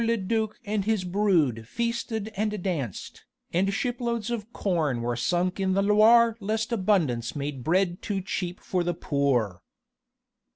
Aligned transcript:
le 0.03 0.17
duc 0.17 0.57
and 0.65 0.85
his 0.85 1.03
brood 1.03 1.67
feasted 1.67 2.31
and 2.35 2.63
danced, 2.63 3.23
and 3.53 3.71
shiploads 3.71 4.31
of 4.31 4.51
corn 4.51 4.99
were 5.03 5.15
sunk 5.15 5.59
in 5.59 5.73
the 5.73 5.83
Loire 5.83 6.35
lest 6.39 6.71
abundance 6.71 7.35
made 7.35 7.63
bread 7.63 8.01
too 8.01 8.19
cheap 8.19 8.59
for 8.61 8.83
the 8.83 8.95
poor! 8.95 9.61